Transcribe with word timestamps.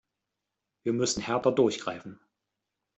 Wir 0.81 0.93
müssen 0.93 1.21
härter 1.21 1.51
durchgreifen. 1.51 2.19